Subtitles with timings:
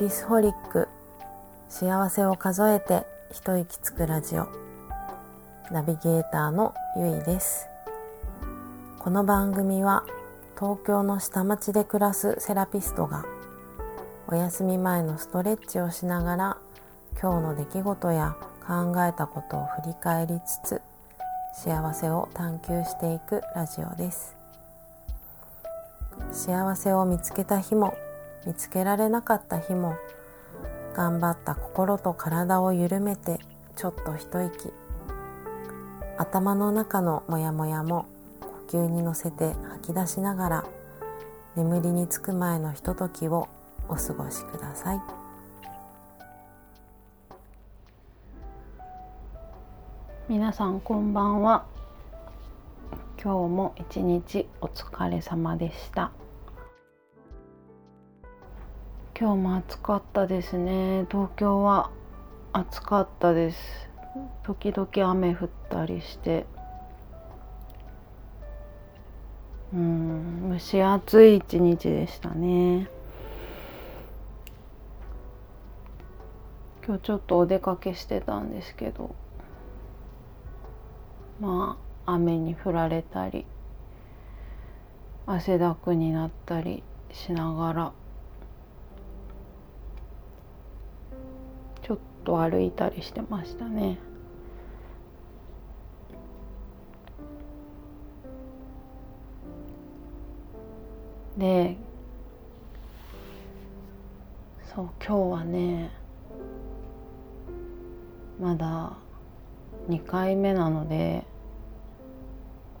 [0.00, 0.88] リスホリック
[1.68, 4.48] 幸せを数えて一息つくラジオ
[5.70, 7.66] ナビゲーターのゆいです。
[8.98, 10.04] この番組は
[10.58, 13.26] 東京の下町で暮らすセラピストが
[14.26, 16.56] お休み前のストレッチをしながら
[17.20, 18.36] 今日の出来事や
[18.66, 20.80] 考えたことを振り返りつつ
[21.52, 24.34] 幸せを探求していくラジオです。
[26.32, 27.94] 幸せを見つけた日も
[28.46, 29.96] 見つけられなかった日も
[30.94, 33.38] 頑張った心と体を緩めて
[33.76, 34.72] ちょっと一息。
[36.18, 38.06] 頭の中のモヤモヤも
[38.68, 40.64] 呼吸に乗せて吐き出しながら
[41.56, 43.48] 眠りにつく前のひとときを
[43.88, 45.00] お過ごしください。
[50.28, 51.64] 皆さんこんばんは。
[53.22, 56.12] 今日も一日お疲れ様でした。
[59.20, 61.04] 今日も暑かったですね。
[61.10, 61.90] 東京は
[62.54, 63.90] 暑かったです。
[64.44, 66.46] 時々雨降ったりして。
[69.74, 72.88] うん蒸し暑い一日でしたね。
[76.86, 79.14] 今日ちょっとお出かけしてたんですけど。
[81.42, 81.76] ま
[82.06, 83.44] あ雨に降られたり
[85.26, 86.82] 汗だくになったり
[87.12, 87.99] しながら。
[92.30, 93.98] と歩いたりしてましたね。
[101.36, 101.76] で
[104.74, 105.90] そう今日はね
[108.40, 108.92] まだ
[109.88, 111.24] 2回目なので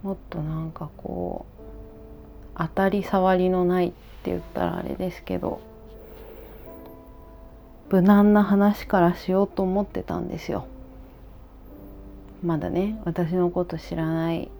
[0.02, 1.62] もっとなんかこう
[2.56, 5.60] 当たり障りのないって言ったらあれですけど
[7.90, 10.66] 無難な話からしようと思ってたんですよ。
[12.42, 14.50] まだね私のこと知らない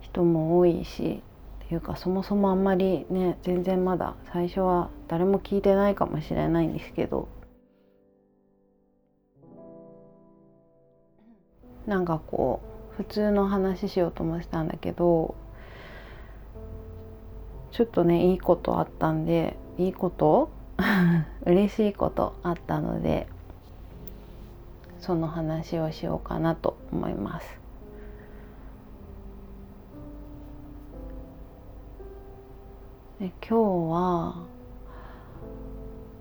[0.00, 1.22] 人も多いし
[1.64, 7.28] っていうかそもそもあんまりね全然まだ最初は誰も聞いてないかもしれないんですけど
[11.86, 15.34] なんかこう普通の話しようと思ってたんだけど
[17.72, 20.50] ちょっとねいいことあったんでいいこと
[21.46, 23.26] 嬉しいことあったので
[25.00, 27.60] その話をしようかなと思います。
[33.18, 34.34] で今日は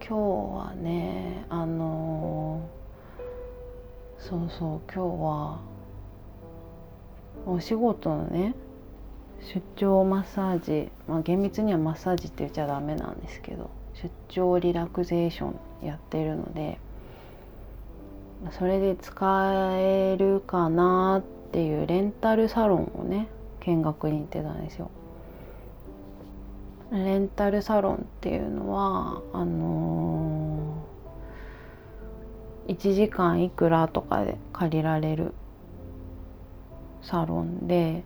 [0.08, 2.62] 今日はねあの
[4.20, 5.62] そうそう今日は
[7.48, 8.54] お仕事のね
[9.42, 15.54] 出張マッサージまあ厳密にはマッサージって言っちゃダメなんですけど出張リラクゼーショ
[15.84, 16.80] ンやってるので
[18.58, 23.28] それで使えるかなっていうレンタルサロンをね
[23.60, 24.90] 見学に行ってたんですよ。
[26.92, 35.34] レンタルサロンっていうのはあのー、1時間いくらとかで借りられる
[37.02, 38.04] サロンで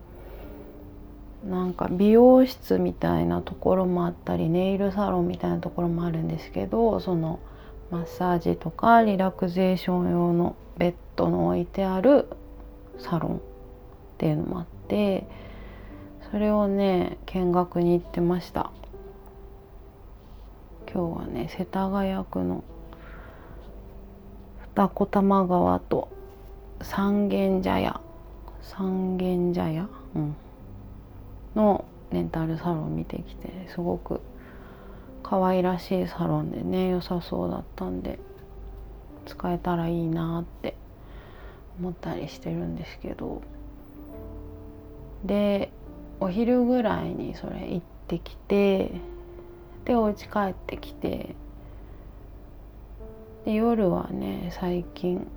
[1.45, 7.39] なんか美容室みたいなところもあったりネイルサロンみたいなところもあるんですけどその
[7.91, 12.28] マッサージとかリラクゼーション用のベッドの置いてある
[12.97, 13.39] サロンっ
[14.17, 15.28] ていうのもあって
[16.31, 18.72] それをね見学に行ってました。
[20.91, 22.63] 今日はね世田谷区の
[24.75, 26.09] 二子玉川と
[26.81, 28.01] 三軒茶屋。
[28.62, 30.35] 三軒茶屋、うん、
[31.55, 34.21] のレンタルサロン見てきてすごく
[35.24, 38.19] 可愛らしいサロンでね良さそうだったんで
[39.25, 40.75] 使えたらいいなって
[41.80, 43.41] 思ったりしてるんですけど。
[45.25, 45.71] で
[46.19, 48.91] お昼ぐらいにそれ行ってきて
[49.83, 51.35] でお家帰ってきて
[53.44, 55.27] で夜はね最近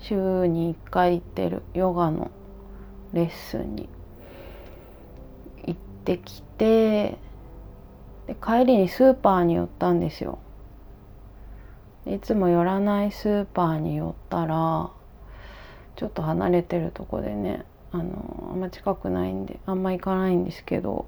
[0.00, 2.30] 週に1回行ってるヨガの
[3.12, 3.88] レッスンに
[6.04, 7.16] ってきて
[8.26, 10.38] で帰りにスーパーに寄ったんですよ。
[12.06, 14.90] いつも寄らないスーパーに寄ったら
[15.96, 21.06] ちょっと離れてるとこでねあのあんま近くないんであんま行かないんですけど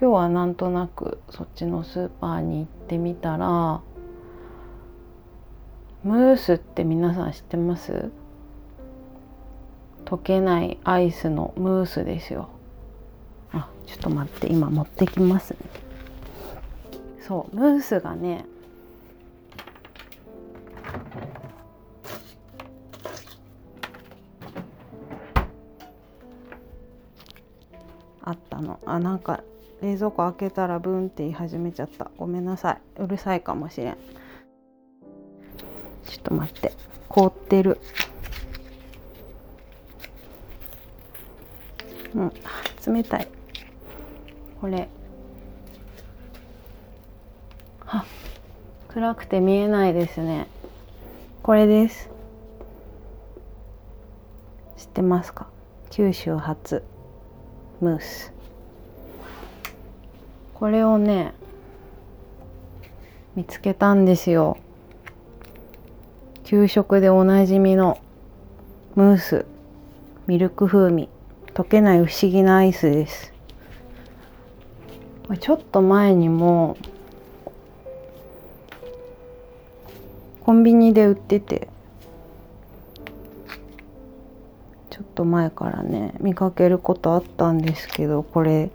[0.00, 3.80] 今日はなんとなくそっちのスーパーに行ってみたら
[6.02, 8.10] ムースって皆さん知ってます？
[10.04, 12.48] 溶けないアイスのムースですよ。
[13.92, 15.58] ちょっと待って今持ってきますね。
[17.20, 18.46] そうムースがね
[28.22, 28.80] あったの。
[28.86, 29.44] あなんか
[29.82, 32.10] 冷蔵庫開けたらブンって言い始めちゃった。
[32.16, 33.02] ごめんなさい。
[33.02, 33.98] うるさいかもしれん。
[36.06, 36.72] ちょっと待って。
[37.08, 37.78] 凍ってる。
[42.14, 42.32] うん。
[42.86, 43.28] 冷たい。
[44.62, 44.88] これ。
[47.84, 48.04] あ
[48.86, 50.46] 暗くて見えないですね。
[51.42, 52.08] これです。
[54.76, 55.48] 知ってますか？
[55.90, 56.84] 九州初
[57.80, 58.32] ムース。
[60.54, 61.34] これをね
[63.34, 64.58] 見つけたんですよ。
[66.44, 67.98] 給食でおなじみの
[68.94, 69.44] ムース。
[70.28, 71.08] ミルク風味。
[71.52, 73.31] 溶けない不思議なアイスです。
[75.38, 76.76] ちょっと前にも
[80.40, 81.68] コンビニで売ってて
[84.90, 88.70] ちょっと前からね見かけることあったんですけどこれ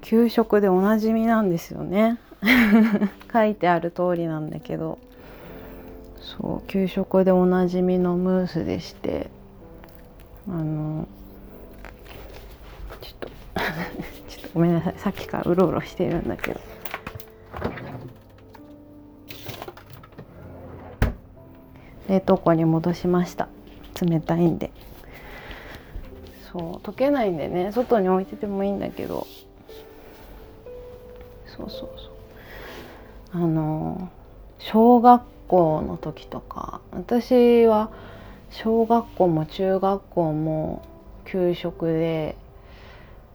[0.00, 2.18] 給食でおなじみなんですよね。
[3.32, 4.98] 書いてある通りなんだけど
[6.20, 9.30] そう給食でおなじみのムースでして
[10.48, 11.06] あの
[13.00, 13.28] ちょっと
[14.28, 14.94] ちょっとごめんなさい。
[14.98, 16.60] さっきからうろうろしてるんだけど。
[22.08, 23.48] 冷凍庫に戻しました。
[24.00, 24.70] 冷たいんで。
[26.52, 27.72] そう溶けないんでね。
[27.72, 29.26] 外に置いててもいいんだけど。
[31.46, 32.14] そうそうそう。
[33.32, 34.08] あの
[34.60, 37.90] 小学校の時とか私は
[38.50, 40.82] 小学校も中学校も
[41.24, 42.36] 給食で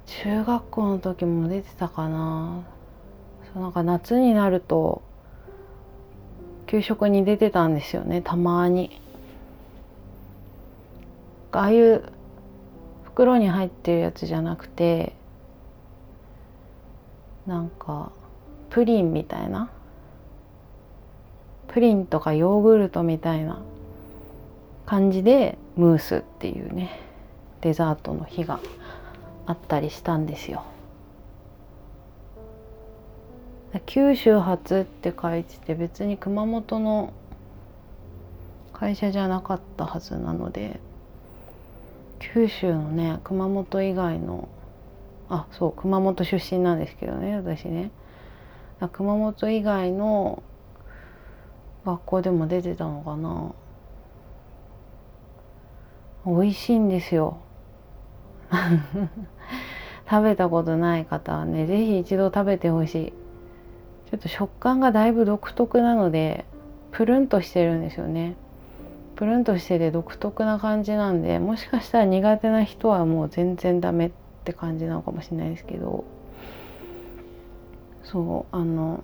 [0.10, 2.64] 中学校の時も出てたかな。
[3.54, 5.02] そうなんか夏になると
[6.68, 9.00] 給食に出てたんですよねたまに。
[11.52, 12.04] ああいう
[13.04, 15.14] 袋に入ってるやつじゃなくて
[17.48, 18.12] なんか
[18.70, 19.70] プリンみたいな。
[21.68, 23.62] プリンとかヨーグルトみたいな
[24.88, 27.00] 感じでムースっていうね
[27.62, 28.60] デザートの日が
[29.50, 30.64] あったりしたんですよ。
[33.88, 37.14] 九州発って書いてて別に熊本の
[38.74, 40.80] 会社じゃなかったはずなので
[42.20, 44.50] 九州のね熊本以外の
[45.30, 47.90] あそう熊本出身なんですけどね私ね。
[48.92, 50.44] 熊本以外の
[51.86, 53.52] 学校でも出てたのかな。
[56.28, 57.40] 美味しいんですよ。
[60.10, 63.14] 食べたことない方はね是非一度食べてほしい。
[64.10, 66.46] ちょっと食感がだいぶ独特なので
[66.92, 68.36] プルンとしてるんですよね。
[69.16, 74.12] プルンとしてて独特な感じなんでもしかしたら苦手な人はもう全然ダメっ
[74.46, 76.04] て感じなのかもしれないですけど。
[78.04, 79.04] そうあの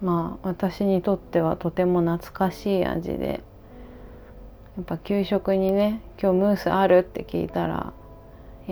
[0.00, 3.40] まあ私にとってはとても懐かしい味で。
[4.76, 7.92] やっぱ給食にね「今日ムースある?」って聞いたら「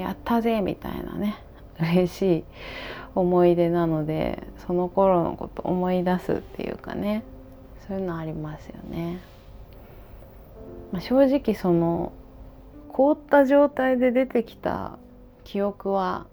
[0.00, 1.36] やったぜ!」みたいなね
[1.80, 2.44] 嬉しい
[3.14, 7.22] 思い出なのでその頃のこと思い出すっていうかね
[7.86, 9.18] そういうのありますよね。
[10.92, 12.12] まあ、正直その
[12.88, 14.98] 凍った状態で出てきた
[15.44, 16.26] 記憶は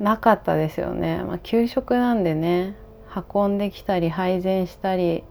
[0.00, 1.22] なかったですよね。
[1.24, 2.74] まあ、給食なんでね
[3.34, 5.24] 運んできたり配膳したり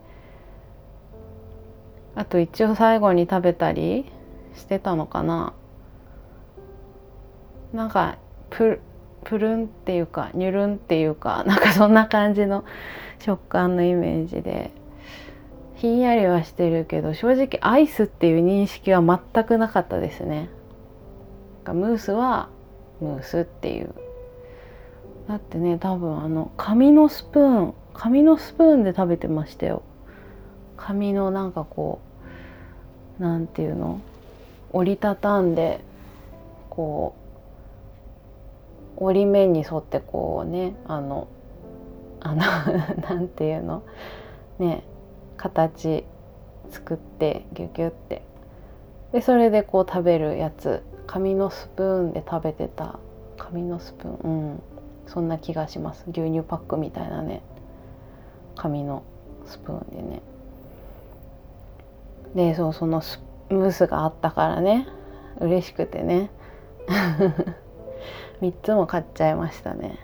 [2.16, 4.06] あと一応最後に食べたり
[4.56, 5.54] してたのかな
[7.76, 8.18] なんか
[8.50, 8.80] プ
[9.26, 12.64] プルンっていうかニュルンっていうか なんかそんな感じの
[13.20, 14.72] 食感のイメージで
[15.76, 20.50] ひんやりはしてるけど正直アイスっていう認識は全くなかったですね。
[21.66, 22.50] ムースは
[23.02, 23.94] ムースっていう。
[25.28, 29.82] だってね多分あの紙のスプーン紙のスプーンで食べてましたよ。
[30.78, 32.00] 紙のなんかこ
[33.20, 34.00] うなんていうの？
[34.72, 35.80] 折りたたんで
[36.70, 37.25] こう
[38.98, 41.28] 折り目に沿ってこうねあの
[42.22, 42.42] あの
[43.08, 43.84] なんていうの？
[44.60, 44.84] ね
[45.38, 46.06] 形
[46.70, 48.24] 作ってギュギュって。
[49.12, 50.84] でそれでこう食べるやつ。
[51.08, 53.00] 紙のスプーンで食べてた。
[53.38, 54.14] 紙のスプーン。
[54.24, 54.62] うん。
[55.08, 56.06] そんな気がします。
[56.10, 57.42] 牛乳パックみたいなね。
[58.56, 59.04] 紙の
[59.46, 60.22] スプーンでね。
[62.34, 63.02] でそうその
[63.50, 64.88] ムースがあったからね。
[65.40, 66.32] 嬉しくてね。
[68.42, 70.00] 3つも買っちゃいましたね。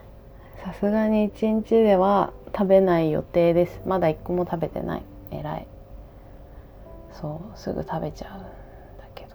[0.64, 3.82] さすがに1日では食べない予定です。
[3.86, 5.04] まだ1個も食べてない。
[5.32, 5.68] えらい。
[7.14, 8.48] そうすぐ食べちゃうんだ
[9.16, 9.32] けど。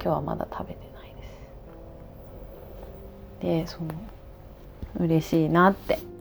[0.00, 1.14] 今日はまだ食べてない
[3.60, 3.66] です。
[3.66, 3.90] でその
[4.98, 5.98] 嬉しいなって。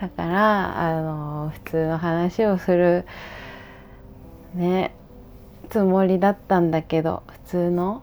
[0.00, 3.04] だからあの普通の話をする
[4.54, 4.92] ね
[5.68, 8.02] つもりだったんだけど普通の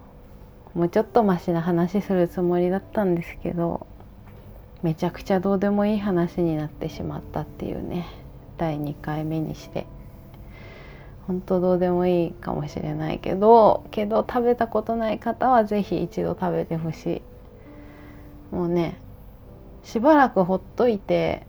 [0.74, 3.86] もうちょっとマシな話するつもりだったんですけど
[4.82, 8.08] めちゃくちゃどうでもいい話になってしまったっていうね
[8.58, 9.86] 第2回目にして。
[11.28, 17.22] 本当どうでもいいかもしれないけどけど食べたことない方は是非一度食べてほし
[18.52, 18.56] い。
[18.56, 18.98] もうね
[19.84, 21.46] しばらくほっといて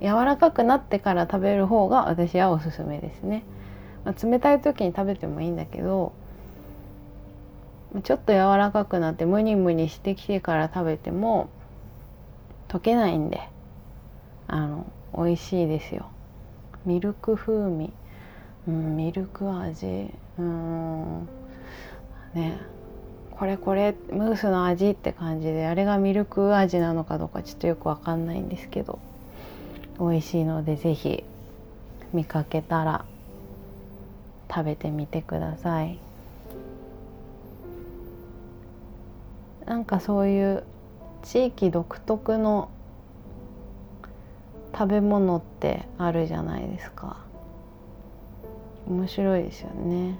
[0.00, 3.44] 柔らかくなってから食べる方が私はおすすめですね、
[4.04, 6.12] まあ、冷たい時に食べてもいいんだけど
[8.02, 11.48] ちょっと柔らかくなってムニムニしてきてから食べても
[12.68, 13.48] 溶けないんで
[14.46, 16.10] あの美味しいですよ。
[16.84, 17.92] ミルク風味、
[18.66, 20.10] うん、ミルク味。
[20.38, 21.28] うん。
[22.34, 22.58] ね。
[23.38, 28.98] これこれムースの味って感じであれがミルク味なのかどうかちょっとよくわかんないんですけど
[30.00, 31.24] 美味しいので是非
[32.12, 33.04] 見かけたら
[34.50, 36.07] 食べてみてください。
[39.68, 40.64] なんかそういう
[41.22, 42.70] 地域独特の
[44.72, 47.18] 食べ物ってあるじゃないですか。
[48.88, 50.16] 面白いですよね。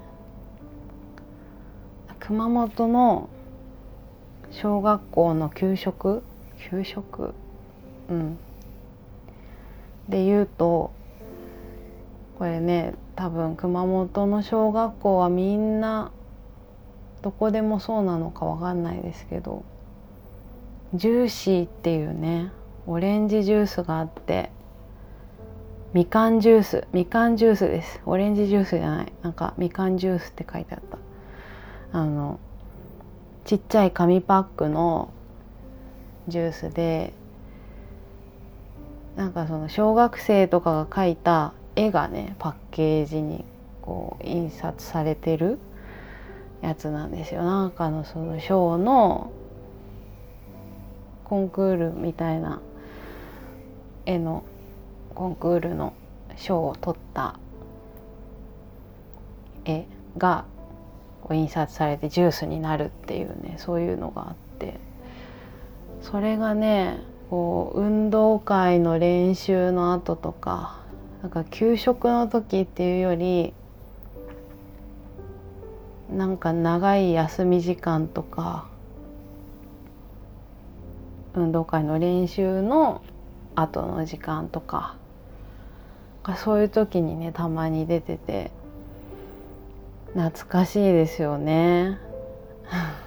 [2.21, 3.31] 熊本の
[4.51, 6.23] 小学校の給食？
[6.71, 7.33] 給食？
[8.11, 8.37] うん。
[10.11, 10.91] で言うと
[12.39, 16.13] これね多分熊本の小学校はみんな
[17.23, 19.65] どこでもそうなのかわかんないですけど
[20.95, 22.51] ジューシーっていうね
[22.87, 24.51] オレンジジュースがあって
[25.93, 28.01] みかんジュースみかんジュースです。
[28.05, 29.13] オレンジジュースじゃない。
[29.23, 30.81] なんかみかんジュースって書いてあっ
[31.93, 31.99] た。
[31.99, 32.39] あの
[33.47, 35.11] ちっちゃい紙パックの
[36.29, 37.15] ジュースで
[39.17, 43.45] なんかその小学生とかが描いた絵がねパッケージに
[43.81, 45.59] こう印刷されてる
[46.63, 47.43] やつなんですよ。
[47.43, 49.31] なんかのその賞の
[51.25, 52.61] コンクールみたいな
[54.07, 54.45] 絵の
[55.15, 55.93] コンクールの
[56.37, 57.39] 賞を取った
[59.65, 59.87] 絵
[60.17, 60.45] が
[61.31, 64.81] 印刷されてジュースになるっていうねそういうのがあって。
[66.01, 70.79] それがねこう運動会の練習の後とか
[71.23, 73.53] なんか給食の時っていうより
[76.11, 78.67] なんか長い休み時間とか
[81.35, 83.03] 運動会の練習の
[83.55, 84.97] 後の時間とか
[86.37, 88.51] そういう時にねたまに出てて
[90.15, 91.99] 懐かしいですよね。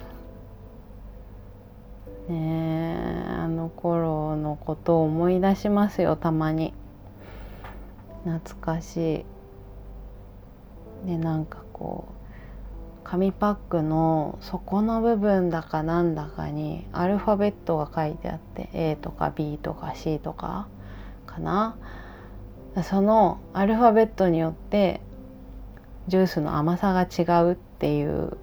[2.28, 6.72] ねえあの頃のことを思い出しますよたまに
[8.24, 9.24] 懐かし
[11.04, 12.21] いでなんかこう
[13.04, 20.68] 紙パックの底の部分だかなんだかにアルファベットが書いてあって A とか B とか C とか
[21.26, 21.76] かな。
[22.84, 25.02] そのアルファベットによって
[26.08, 28.38] ジュースの甘さが違うっていう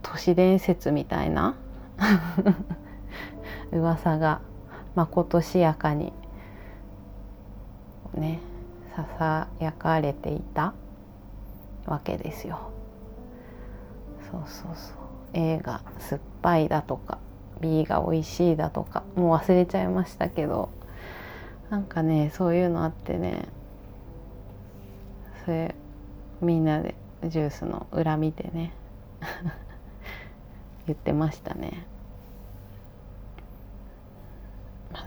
[0.00, 1.54] 都市伝説みたいな
[3.72, 4.40] 噂が
[4.94, 6.14] まことしやかに
[8.14, 8.40] ね
[8.96, 10.72] ささやかれていた。
[11.86, 12.70] わけですよ。
[14.30, 14.96] そうそうそう
[15.34, 17.18] A が酸っぱいだとか
[17.60, 20.70] B が美味しいだとかもう忘れちゃいましたけど
[21.70, 23.48] なんかねそういうのあってね
[25.44, 25.74] それ
[26.40, 28.72] みんなでジュースの裏見てね
[30.86, 31.86] 言ってましたね。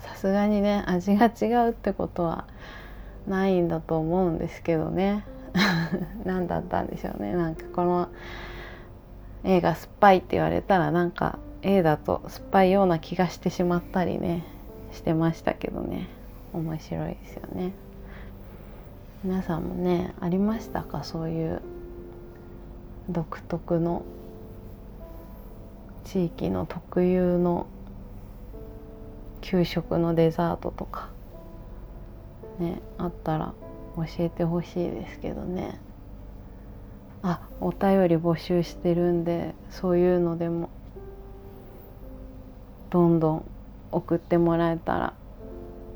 [0.01, 2.45] さすがにね味が違うってことは
[3.27, 5.23] ないんだと思うんですけどね
[6.25, 7.33] 何だったんでしょうね。
[7.33, 8.09] なんかこの
[9.43, 14.43] 映画酸っぱいって言われたらなんか A だと酸っぱいような気がしてしまったりね
[14.91, 16.07] してましたけどね。
[16.53, 17.71] 面白いですよね。
[19.23, 21.03] 皆さんもねありましたか？
[21.03, 21.61] そういう
[23.09, 24.03] 独特の
[26.03, 27.65] 地域の特有の
[29.41, 31.09] 給食のデザートとか
[32.59, 33.53] ねあったら。
[33.95, 35.79] 教えてほしいですけどね。
[37.23, 40.69] あお便り募集してるんでそういうのでも
[42.91, 43.45] どんどん
[43.91, 45.13] 送ってもらえたら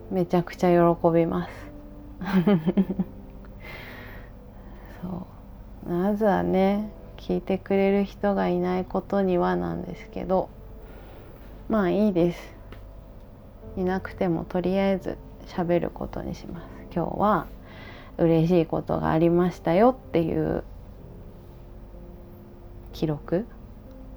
[0.09, 1.51] めちゃくちゃ喜びます。
[5.01, 5.27] そ
[5.85, 5.89] う。
[5.89, 10.49] まずはね聞いてくれる人がいないことにはなんですけど
[11.67, 12.55] まあいいです。
[13.77, 16.65] いなくてもとりあえず喋ることにします。
[16.93, 17.45] 今日は
[18.19, 20.63] 嬉しいことがありましたよっていう
[22.93, 23.45] 記録？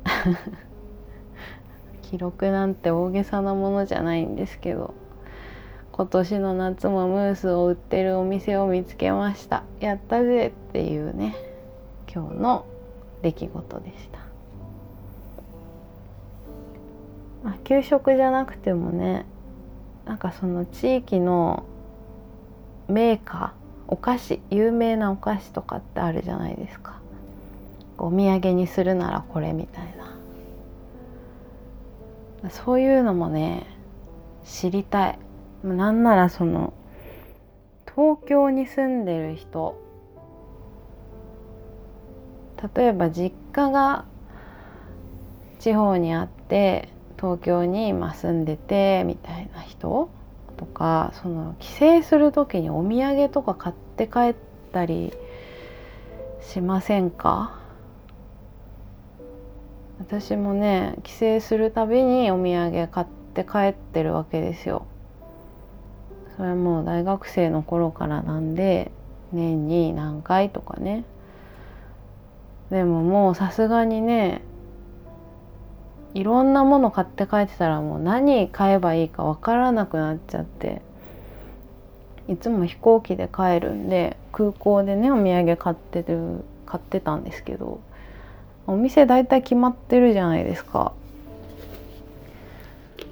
[2.02, 4.92] 記録なんて大げさなものじゃないんですけど
[5.92, 9.62] 今年の夏もムースを売ってるお店を見つけました。
[9.80, 11.34] やったぜっていうね
[12.12, 12.66] 今日の
[13.22, 14.18] 出来事でした、
[17.44, 19.24] まあ、給食じゃなくてもね
[20.04, 21.62] なんかその地域の
[22.88, 23.61] メーカー
[23.92, 26.98] お菓子有名なお菓子とかってあるじゃないですか。
[27.98, 29.94] お土産にするならこれみたい
[32.42, 32.50] な。
[32.50, 33.66] そういうのもね
[34.46, 35.18] 知りたい。
[35.62, 36.72] なんならその
[37.84, 39.78] 東京に住んでる人。
[42.74, 44.06] 例えば実家が
[45.58, 50.08] 地方にあって東京に今住んでてみたいな人。
[50.62, 54.34] とかその帰省する時にお土産とか買って帰っ
[54.72, 55.12] たり
[56.40, 57.58] しませんか？
[59.98, 64.86] 私もね帰省するたびにお土産買って帰ってるわけですよ。
[66.36, 68.92] それはもう大学生の頃からなんで
[69.32, 71.04] 年に何回とかね
[72.70, 74.42] でももうさすがにね
[76.14, 80.82] いろんなもの買って帰ってたらもう何買えばいいか分からなくなっちゃって。
[82.28, 87.80] いつも飛行機で帰るんで空港でねお土産買ってる買ってたんですけど
[88.66, 90.92] お店大体決まってるじゃないですか。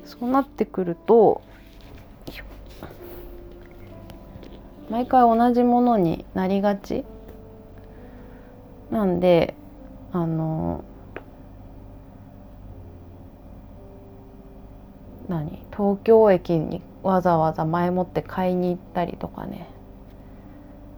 [0.04, 1.40] そうなってくると
[4.90, 7.04] 毎回同じものになりがち
[8.90, 9.54] なんで
[10.12, 10.84] あの
[15.30, 15.58] 何？
[15.70, 19.68] 東京駅にわざわざ前もって買いに行ったりとかね。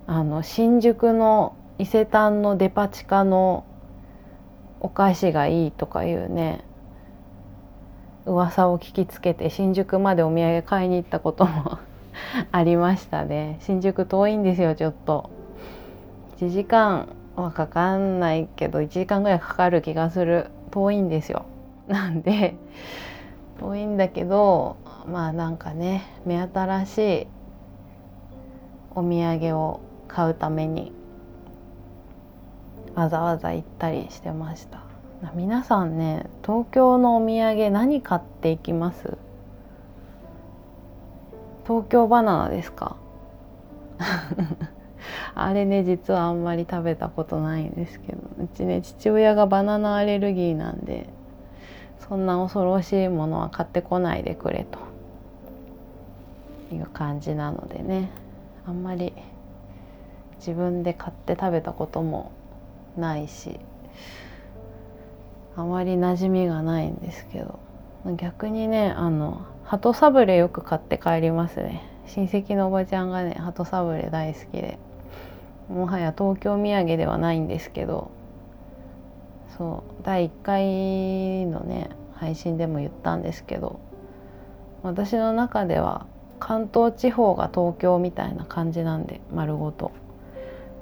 [0.06, 3.64] あの新宿の伊勢丹のデパ地下の
[4.80, 6.64] お菓子がいいとかいうね。
[8.24, 11.78] 噂を聞きつけて新宿までお土産買いに行ったことも
[12.52, 13.58] ありましたね。
[13.60, 15.30] 新宿遠いんですよちょっと。
[16.38, 20.50] 1時間はかかんないけど1時間ぐらいかかる気がする。
[20.70, 21.44] 遠いんですよ。
[21.86, 22.54] なんで
[23.62, 27.26] 遠いんだけどまあなんかね目新しい
[28.94, 30.92] お土産を買うために
[32.94, 34.82] わざわざ行ったりしてました。
[35.34, 39.16] 皆さんね東京のお土産何買っていきます？
[41.64, 42.96] 東京バナナですか？
[45.34, 51.08] あれね実はあんまり食べたことないんですけどうちね父親がバナナアレルギーなんで
[52.08, 54.78] そんな恐ろしいものは買ってこないでくれと。
[56.74, 58.10] いう感じなのでね。
[58.66, 59.12] あんまり
[60.38, 62.32] 自分で買って食べたことも
[62.96, 63.58] ないし
[65.56, 67.58] あまり馴染みがないんですけど。
[68.16, 71.82] 逆にねあの鳩サブレよく買って帰りますね。
[72.06, 74.78] 親戚のおばちゃんがね鳩サブレ大好きで。
[75.68, 78.10] もはや東京土産ではないんですけど。
[79.56, 83.80] そう第1回のね配信でも言ったんですけど
[84.82, 86.06] 私の中では
[86.40, 89.92] 関東地方が東京みたいな感じなんで丸ごと。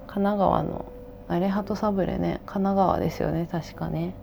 [0.07, 0.87] 神奈川の
[1.29, 4.15] あれハトサブレね神奈川ですよね確かね。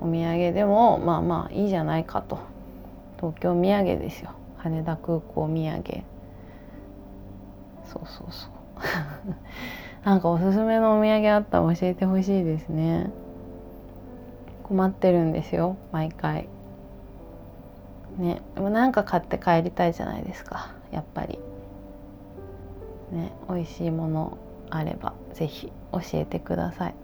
[0.00, 2.38] お土産でもまあまあいいじゃないかと。
[3.16, 4.32] 東京土産ですよ。
[4.58, 6.04] 羽田空港土産。
[7.86, 8.50] そうそうそう。
[10.04, 13.10] なんかおすすめのお土産あったら教えてほしいですね。
[14.72, 16.48] 困ってるんですよ毎回。
[18.16, 21.38] ねでもなんか買って帰りたいじゃないですかやっぱり。
[23.12, 24.38] ね美味しいもの
[24.70, 26.94] あれば是非教えてください。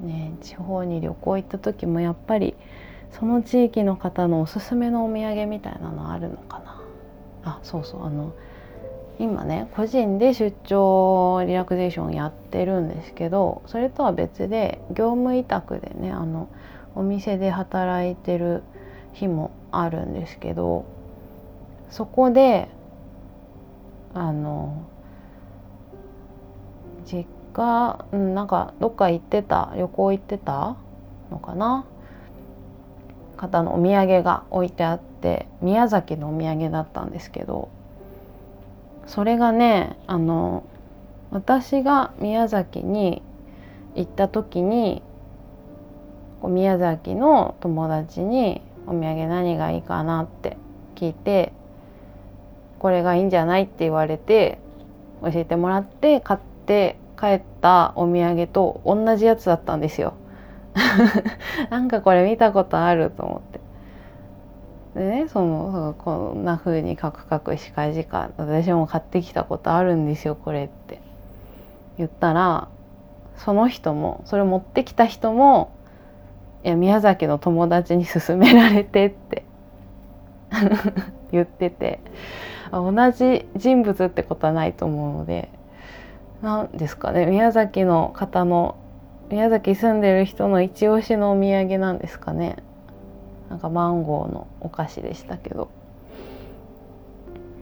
[0.00, 2.54] ね、地方に旅行行った時もやっぱり
[3.10, 6.80] その地域の方のおすすめのお土産みたいなのあるのかな。
[7.44, 8.32] あそうそうあの
[9.18, 16.48] 今ね個人で出張リラクゼーションやってるんですけどそれとは別で業務委託でねあの
[16.94, 18.62] お店で働いてる
[19.12, 20.84] 日もあるんですけど
[21.90, 22.68] そこで
[24.14, 24.84] あの
[27.04, 30.76] 実家、うん、なんかどっか行ってた旅行行ってた
[31.30, 31.84] のかな？
[33.36, 37.68] 方のお土産が置いてあって宮崎のお土産だったんですけど
[39.06, 40.64] それがねあの
[41.30, 43.22] 私が宮崎に
[43.94, 45.02] 行った時に
[46.42, 50.56] 宮崎の友達に「お土産何がいいかな?」って
[50.94, 51.52] 聞いて
[52.78, 54.58] 「これがいいんじゃない?」って言われて
[55.22, 60.14] 教えてもらって買って帰ったお土産と同じやつだったんですよ。
[61.70, 63.60] なんかこれ見たことあると思って。
[64.94, 71.00] でねそのこんな風にカクカクしかじか私も買ってきたことあるんですよこれって
[71.98, 72.68] 言ったら
[73.36, 75.72] その人もそれ持ってきた人も
[76.64, 79.44] いや宮崎の友達に勧められてって
[81.32, 82.00] 言ってて
[82.70, 85.48] 同じ人物ってことはないと思うので
[86.42, 88.76] 何ですかね宮崎の方の
[89.30, 92.56] 宮崎住んでる人の一押しのお土産なんですかね。
[93.50, 95.68] なんかマンゴーのお菓子でしたけど。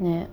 [0.00, 0.28] ね。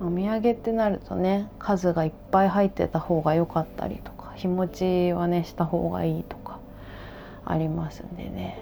[0.00, 6.58] お土産ってなるとね数がいっぱい入ってた方が良かったりとか日持ちはねした方がいいとか
[7.44, 8.58] ありますんでね。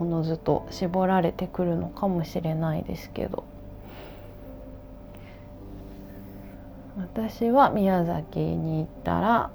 [0.00, 3.44] おのずと絞られてくるのかもしれないですけど。
[6.96, 9.50] 私は宮崎に行ったら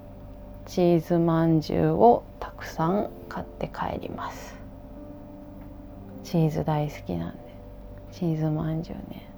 [0.66, 4.59] チーズまんじゅうをたくさん買って帰ります。
[6.24, 7.38] チーズ大好きなんで。
[8.12, 9.30] チーズまんじゅうね。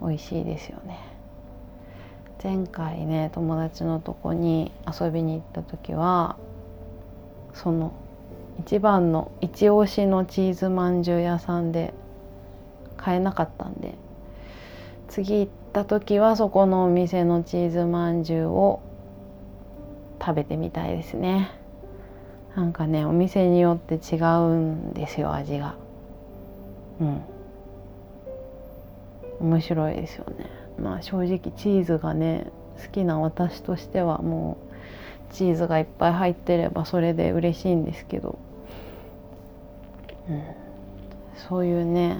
[0.00, 0.98] 美味しいですよね。
[2.42, 6.36] 前回ね友達のとこに遊びに行った時は
[7.52, 7.92] その
[8.60, 11.92] 一番の一押しのチーズまんじゅう屋さんで
[12.96, 13.94] 買えなかったんで
[15.08, 18.80] 次行った時はそこのお店のチーズまんじゅうを
[20.18, 21.50] 食べてみたいですね。
[22.56, 25.74] なんかねお店によって違うんですよ味が。
[27.00, 27.22] うん。
[29.40, 30.46] 面白いですよね。
[30.78, 32.46] まあ正直チーズがね
[32.82, 34.58] 好きな私としてはも
[35.30, 38.38] うチーズがいっぱい入ってればそれで嬉しいんですけど、
[40.28, 40.42] うん、
[41.48, 42.18] そういうね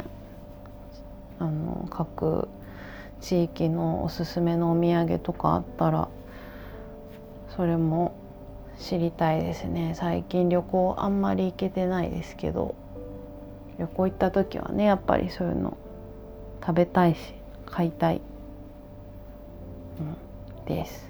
[1.38, 2.49] あの各
[3.21, 6.09] 地域のおすすめのお土産とかあったら
[7.57, 8.14] それも
[8.81, 9.93] 知りたいですね。
[9.95, 12.75] 最近旅行あんまり行けてないですけど。
[13.81, 15.79] 旅行行った時はねやっぱりそういうの
[16.61, 17.19] 食べたいし
[17.64, 18.21] 買いたい、
[20.59, 21.09] うん、です。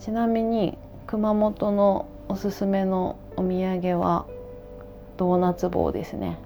[0.00, 4.26] ちなみに熊本のおすすめのお土産は
[5.18, 6.38] ドーナツ棒ですね。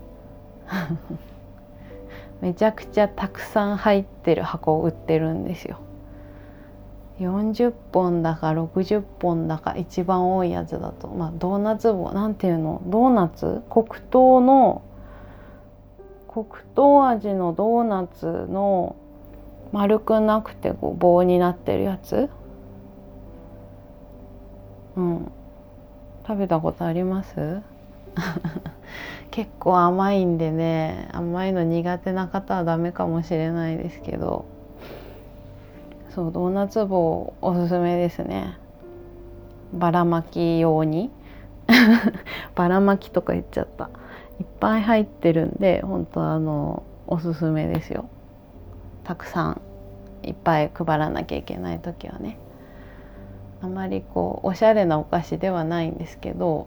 [2.41, 5.79] めちゃくちゃたくさん入ってる箱を売ってるんですよ。
[7.18, 11.09] 40本だか60本だか一番多いやつだと。
[11.09, 12.81] まあドーナツ棒なんていうの？
[12.87, 13.62] ドーナツ？
[13.68, 14.83] 黒糖の
[16.28, 18.94] 黒糖味のドーナツの
[19.72, 22.31] 丸くなくてこう棒になってるやつ？
[24.96, 25.33] うん。
[26.26, 27.62] 食べたことあります？
[29.33, 34.44] 結構甘いんでね甘いの苦手な方はダメかもしれないですけど。
[36.18, 38.59] そうドーナツ棒おすすめですね。
[39.72, 41.12] ばらまき用に。
[42.57, 43.88] ばらまきとか言っちゃった。
[44.40, 48.09] いっぱい入ってるんで本当あのおすすめですよ。
[49.04, 49.61] たくさん
[50.24, 52.37] いっぱい配らなきゃいけない時はね。
[53.62, 56.66] あまりこうおしゃれなお菓子ではないんですけど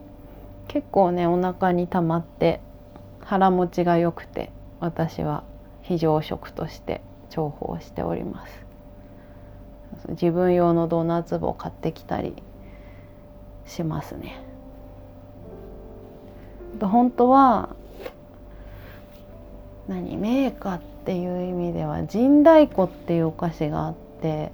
[0.69, 2.61] 結構ねお腹にたまって
[3.19, 5.43] 腹持ちが良くて私は
[5.81, 8.70] 非常食として重宝しております。
[10.09, 12.33] 自分用のドーナツ棒買ってきたり
[13.65, 14.43] しますね。
[16.81, 17.75] 本当は
[19.87, 24.51] 何メーカーっていう意味では神太鼓っていうお菓子があって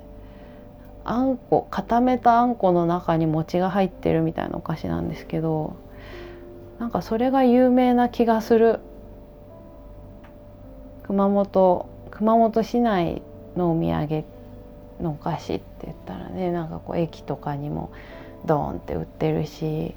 [1.06, 5.78] あんこ固めたあんこの中に餅が入ってるみたいなお菓子なんですけど
[6.80, 8.80] なんかそれが有名な気がする。
[11.04, 13.22] 熊本熊本市内
[13.56, 14.26] のお土産
[15.02, 17.92] のお菓子って言ったらねなんかこう駅とかにも
[18.46, 19.96] ドーンって売ってるし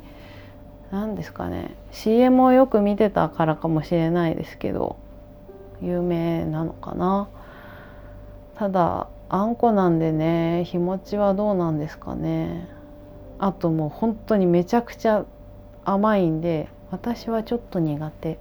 [0.90, 4.96] 何ですかね CM をよく見てたからかもしれないですけど
[5.80, 7.28] 有名なのかな。
[8.56, 12.68] ただあんこなんでね日持ちはどうなんですかね。
[13.38, 15.24] あともう本当にめちゃくちゃ
[15.84, 18.38] 甘いんで私はちょっと苦手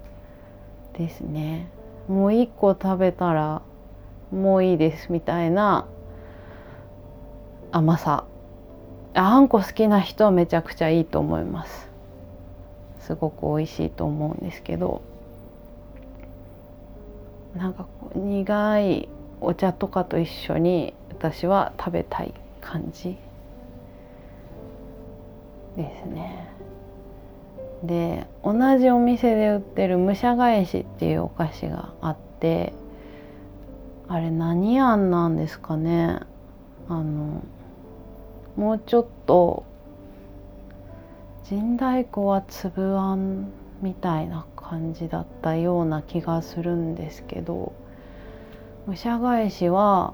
[0.97, 1.69] ですね。
[2.09, 3.61] もう一個食べたら
[4.31, 5.85] もういいですみたいな
[7.71, 8.25] 甘さ。
[9.13, 11.89] あんこ好きな人はめちゃくちゃいいと思います。
[13.01, 15.01] すごく美味しいと思うんですけど。
[17.55, 19.10] なんかこう苦い
[19.41, 23.17] お茶とかと一緒に私は食べたい感じ
[25.75, 26.47] ですね。
[27.84, 32.73] で同じお店で売ってる武者返しっていうお菓子があって
[34.08, 36.19] あれ何あんなんですかね。
[36.88, 37.41] あの
[38.59, 39.63] もうちょっと
[41.47, 47.71] 神代湖は粒あんみたいな感じだったような気がするんですけど
[48.85, 50.13] 武者返しは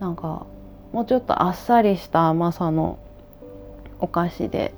[0.00, 0.46] なんか
[0.92, 2.98] もうちょっとあっさりした甘さの
[4.00, 4.74] お菓子で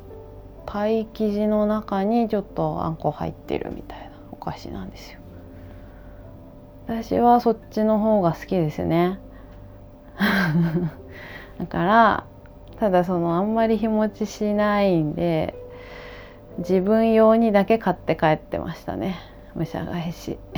[0.67, 5.21] パイ生地の中にちょっとあんこ入ってるみたいなお菓子なんですよ。
[6.87, 9.19] 私はそっちの方が好きですね。
[11.59, 12.25] だから
[12.79, 15.55] ただそのあんまり日持ちしないんで
[16.59, 19.17] 自分用にだけ買って帰ってましたね。
[19.55, 20.39] 武者返し。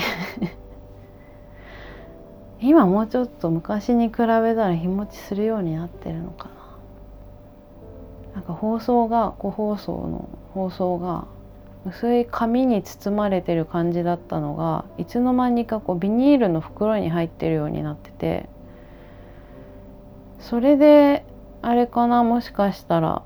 [2.61, 6.55] 今もうちょっと昔に比べたら日持ちするようになってるのかな。
[8.35, 11.27] なんか放送が個包装の放送が
[11.87, 18.49] 薄い紙に包まれてる感じだったのがいつの間にかこうビニールの袋に入ってるようになってて
[20.41, 21.25] それで
[21.63, 22.25] あれかな？
[22.25, 23.23] もしかしたら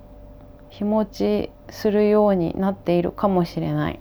[0.71, 4.01] 日持ちするようになっているかもしれない。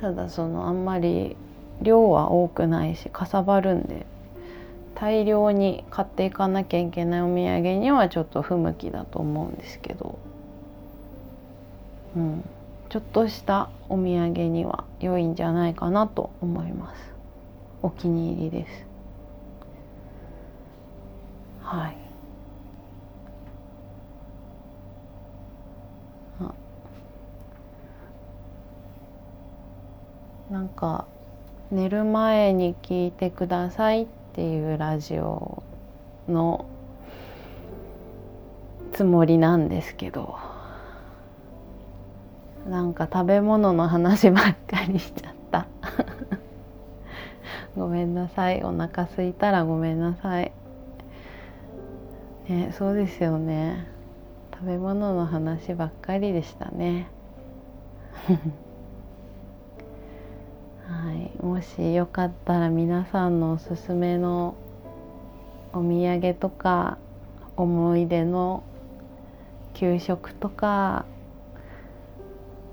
[0.00, 1.36] ただそのあんまり
[1.82, 4.06] 量は多くないしかさばるんで
[4.94, 10.18] 大量に買っていかなきゃいけないお土産にはちょっと不向きだと思うんですけど、
[12.16, 12.44] うん、
[12.88, 17.00] ちょっとしたお土産には良いんじゃないかなと思います。
[17.82, 18.87] お気に入りです。
[21.68, 21.96] はい。
[30.50, 31.04] なんか
[31.70, 35.62] 寝る前に聞いてくださいっていうラジオ
[36.26, 36.64] の
[38.94, 40.38] つもりなんですけど。
[42.66, 45.66] なんか食べ物の話ばっかりしちゃった。
[47.76, 48.62] ごめんなさい。
[48.62, 50.52] お腹すいたらごめんなさい。
[52.48, 53.86] ねそうですよね。
[54.52, 57.08] 食べ物の話ばっかりでしたね。
[60.88, 64.54] はい、もしよかったら皆さんのおすすめの
[65.72, 66.98] お土産とか
[67.56, 68.62] 思い出の
[69.74, 71.04] 給食とか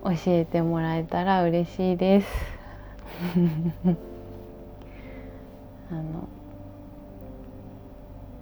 [0.04, 2.28] 教えてもらえたら嬉しいです。
[5.92, 6.28] あの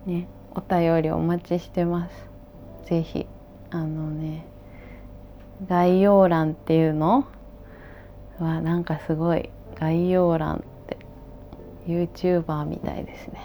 [0.05, 0.27] ね。
[0.55, 2.29] お便りお待ちしてます。
[2.85, 3.25] ぜひ
[3.71, 4.45] あのね
[5.67, 7.25] 概要欄っていうの？
[8.39, 9.49] はなんかすごい。
[9.75, 10.97] 概要欄って
[11.87, 13.41] YouTuber みたいですね。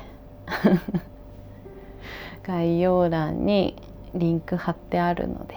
[2.45, 3.75] 概要欄に
[4.15, 5.57] リンク貼ってあるので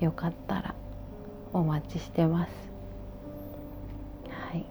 [0.00, 0.74] よかったら
[1.52, 2.50] お待ちしてます。
[4.28, 4.64] はい。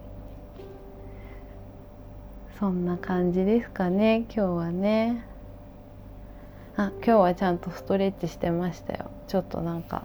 [2.60, 5.31] そんな感じですかね今日はね。
[6.82, 9.12] あ今日はちゃんとストレッチしてましたよ。
[9.28, 10.04] ちょっとなんか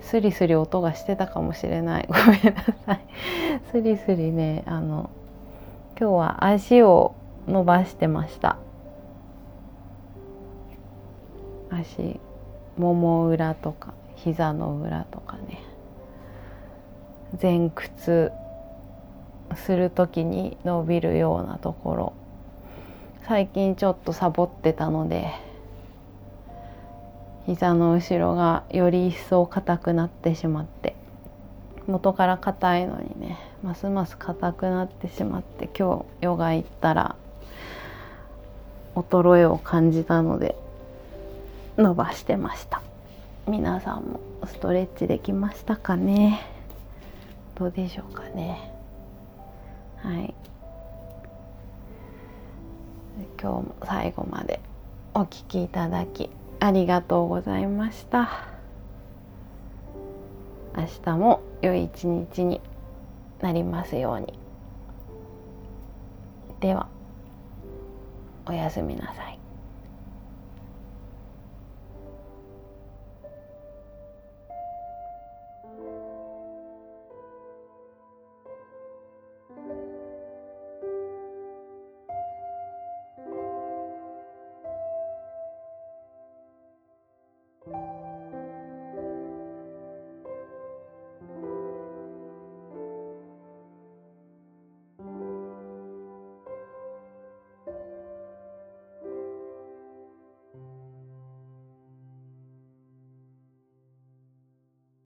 [0.00, 2.08] スリスリ音がしてたかもしれない。
[2.08, 3.00] ごめんなさい。
[3.72, 5.10] スリスリねあの
[5.98, 7.16] 今日は足を
[7.48, 8.58] 伸ばしてました。
[11.70, 12.20] 足
[12.78, 15.58] もも裏とか膝の裏とかね。
[17.42, 18.30] 前屈
[19.56, 22.12] する時に伸びるようなところ。
[23.26, 25.51] 最近ちょっとサボってたので。
[27.46, 30.94] 膝の後ろがより一層硬くなってしまって
[31.86, 37.16] 元から硬いのにねますます硬くなってしまって今日ヨガ行ったら
[38.94, 40.56] 衰えを感じたので
[41.76, 42.82] 伸ばしてました。
[43.48, 46.46] 皆さんもストレッチできましたかね？
[47.54, 48.72] どうでしょうかね？
[49.96, 50.34] はい。
[53.40, 54.60] 今日も最後まで
[55.14, 56.30] お聴きいただき
[56.64, 58.46] ありがとうございました。
[60.76, 62.60] 明日も良い一日に
[63.40, 64.38] なりますように。
[66.60, 66.86] では
[68.46, 69.31] おやすみなさい。